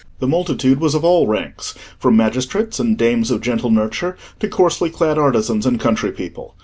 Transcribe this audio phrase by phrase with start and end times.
[0.17, 4.89] The multitude was of all ranks, from magistrates and dames of gentle nurture to coarsely
[4.89, 6.55] clad artisans and country people.